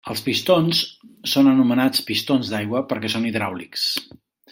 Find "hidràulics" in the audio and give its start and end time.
3.33-3.85